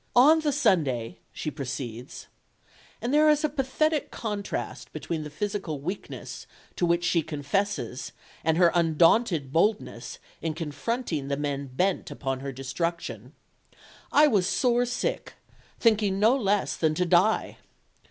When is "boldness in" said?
9.53-10.55